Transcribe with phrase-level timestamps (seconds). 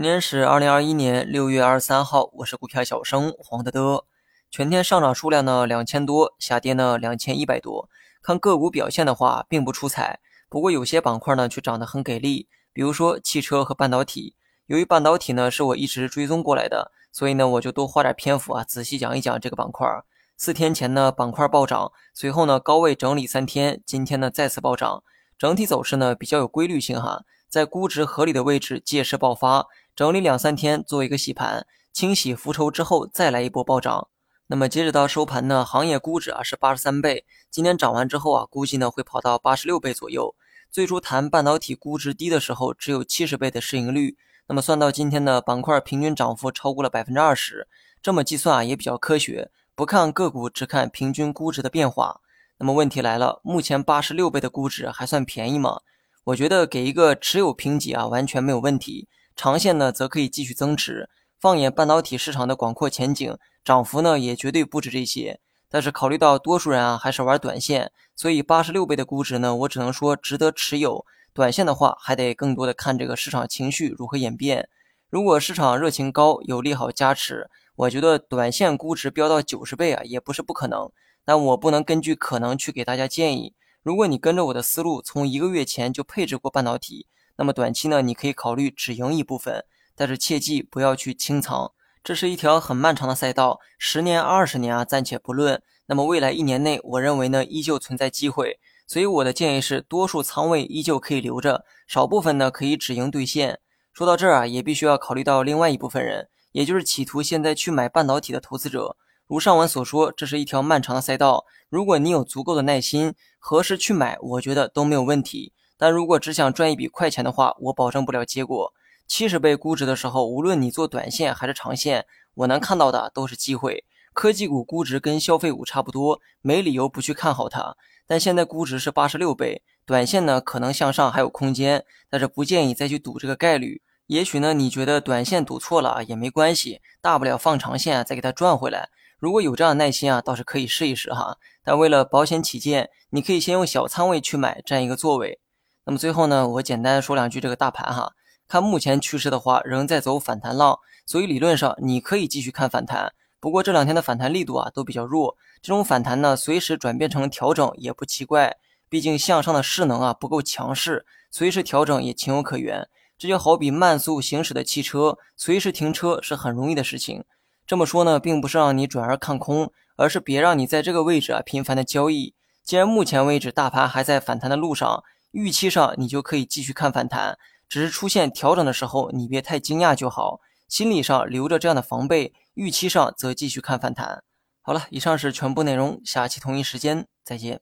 [0.00, 4.06] 今天是二零二一年六月二十三号，我是股票小生黄德德。
[4.50, 7.86] 全天上涨数量呢两千多，下跌呢两千一百多。
[8.22, 10.20] 看个股表现的话，并不出彩。
[10.48, 14.34] 不过有些板块呢却涨得很给力，比如说汽车和半导体。
[14.68, 19.86] 由于半导体呢是我一直追踪过来的，所以呢我就多花点篇幅啊，仔细讲一讲这个板块。
[20.34, 25.04] 四天前呢板块暴涨，随后呢高位整理三天，今天呢再次暴涨，
[25.36, 29.66] 整体走势呢比较有规律性哈，在估值合理的位置借势爆发。
[30.00, 34.08] 整理两三天，做一个洗盘，清洗浮筹之后，再来一波暴涨。
[34.46, 40.34] 那么截止到收盘呢，行业估值啊是八十三倍，今天涨完之后啊，估计呢会跑到八十六倍左右。
[40.70, 44.16] 最初谈半导体估值低的时候，只有七十倍的市盈率。
[44.48, 47.68] 那么算到今天的板块平均涨幅超过了百分之二十，
[48.00, 49.50] 这么计算啊也比较科学。
[49.74, 52.22] 不看个股，只看平均估值的变化。
[52.56, 55.82] 那么问题来了，目前八十六倍的估值还算便宜吗？
[56.24, 59.06] 我觉得给一个持有评级啊，完全没有问题。
[59.40, 61.08] 长线呢，则可以继续增持。
[61.40, 65.40] 放眼半导体市场的广阔前景，涨幅呢也绝对不止这些。
[65.70, 71.06] 但是考虑到多数人啊还是玩短线，所以八十六倍的估值呢，我只能说值得持有。
[71.32, 74.68] 短线的话，还得更多的看这个市场情绪如何演变。
[75.08, 80.90] 如果市场热情高，有利好加持，我觉得短线估值飙到九十倍啊，也不是不可能。
[81.24, 83.54] 但我不能根据可能去给大家建议。
[83.82, 87.06] 如果你跟着我的思路，从一个月前就配置过半导体。
[87.40, 89.64] 那么短期呢，你可以考虑止盈一部分，
[89.96, 91.72] 但是切记不要去清仓。
[92.04, 95.62] 这是一条很漫长的赛道，十年、二十年啊，暂且不论。
[95.86, 98.58] 那么未来一年内，我认为呢，依旧存在机会。
[98.86, 103.60] 所以我的建议是，多数仓位依旧可以留着，少部分呢可以止盈兑现。
[103.94, 108.98] 说到这儿啊，也必须要考虑到另外一部分人，也就是企图现在去买半导体的投资者。
[109.26, 111.46] 如上文所说，这是一条漫长的赛道。
[111.70, 115.54] 如果你有足够的耐心，何时去买，我觉得都没有问题。
[115.80, 118.74] 但如果只想赚一笔快钱的话，我保证不了结果。
[119.08, 123.82] 七十倍估值的时候，无论你做短线还是长线，我能看到的都是机会。
[124.12, 127.74] 科技股估值跟消费股差不多，没理由不去看好它。
[128.06, 133.80] 但现在估值是八十六倍，短线呢可能向上还有空间，但是不建议再去赌这个概率。
[134.08, 138.90] 也许呢你觉得短线赌错了也没关系，大不了放长线再给它赚回来。
[139.18, 141.38] 如果有这样的耐心啊，倒是可以试一试哈。
[141.64, 145.40] 但为了保险起见，你可以先用小仓位去买，占一个座位。
[145.90, 148.12] 那么最后呢，我简单说两句这个大盘哈。
[148.46, 153.12] 看目前趋势的话，仍在走反弹浪，所以理论上你可以继续看反弹。
[153.40, 158.56] 不过这两天的反弹力度啊都比较弱，这种反弹呢随时转变成调整也不奇怪。
[158.88, 162.88] 毕竟向上的势能啊不够强势，随时调整也情有可原。
[163.18, 167.24] 这就好比慢速行驶的汽车，随时停车是很容易的事情。
[167.66, 172.34] 这么说呢，并不是让你转而看空，而是别让你在这个位置啊频繁的交易。
[172.62, 175.02] 既然目前为止大盘还在反弹的路上。
[175.32, 184.24] 预期上你就可以继续看反弹，只是出现调整的时候你别太惊讶就好，心理上留着这样的防备，预期上则继续看反弹。
[184.62, 187.60] 好了，以上是全部内容，下期同一时间再见。